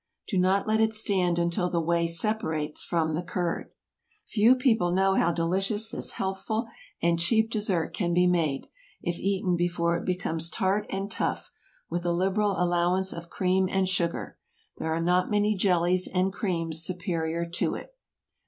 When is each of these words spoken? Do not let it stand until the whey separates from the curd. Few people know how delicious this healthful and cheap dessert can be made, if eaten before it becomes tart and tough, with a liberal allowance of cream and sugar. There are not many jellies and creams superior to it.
Do 0.27 0.39
not 0.39 0.65
let 0.65 0.81
it 0.81 0.95
stand 0.95 1.37
until 1.37 1.69
the 1.69 1.79
whey 1.79 2.07
separates 2.07 2.83
from 2.83 3.13
the 3.13 3.21
curd. 3.21 3.69
Few 4.25 4.55
people 4.55 4.91
know 4.91 5.13
how 5.13 5.31
delicious 5.31 5.89
this 5.89 6.13
healthful 6.13 6.65
and 7.03 7.19
cheap 7.19 7.51
dessert 7.51 7.93
can 7.93 8.11
be 8.11 8.25
made, 8.25 8.65
if 9.03 9.19
eaten 9.19 9.55
before 9.55 9.95
it 9.97 10.03
becomes 10.05 10.49
tart 10.49 10.87
and 10.89 11.11
tough, 11.11 11.51
with 11.87 12.03
a 12.03 12.11
liberal 12.11 12.53
allowance 12.57 13.13
of 13.13 13.29
cream 13.29 13.67
and 13.69 13.87
sugar. 13.87 14.39
There 14.77 14.91
are 14.91 14.99
not 14.99 15.29
many 15.29 15.53
jellies 15.55 16.07
and 16.07 16.33
creams 16.33 16.81
superior 16.83 17.45
to 17.45 17.75
it. 17.75 17.93